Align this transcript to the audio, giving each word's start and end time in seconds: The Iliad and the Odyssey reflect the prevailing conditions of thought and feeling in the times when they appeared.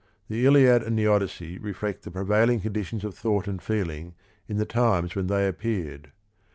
The 0.29 0.47
Iliad 0.47 0.81
and 0.81 0.97
the 0.97 1.05
Odyssey 1.05 1.59
reflect 1.59 2.01
the 2.01 2.09
prevailing 2.09 2.59
conditions 2.61 3.03
of 3.03 3.13
thought 3.13 3.47
and 3.47 3.61
feeling 3.61 4.15
in 4.47 4.57
the 4.57 4.65
times 4.65 5.13
when 5.13 5.27
they 5.27 5.47
appeared. 5.47 6.11